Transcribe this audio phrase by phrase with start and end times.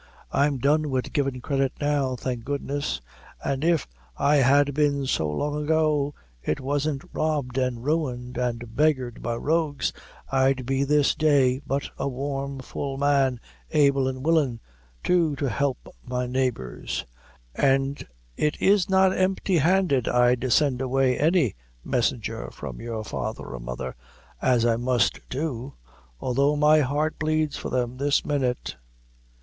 [0.31, 3.01] I'm done wid givin' credit now, thank goodness;
[3.45, 9.21] an' if I had been so long ago, it isn't robbed, and ruined, an' beggared
[9.21, 9.93] by rogues
[10.31, 14.59] I'd be this day, but a warm, full man, able and willin'
[15.03, 17.05] too to help my neighbors;
[17.53, 17.97] an'
[18.35, 23.95] it is not empty handed I'd send away any messenger from your father or mother,
[24.41, 25.75] as I must do,
[26.19, 28.77] although my heart bleeds for them this minute."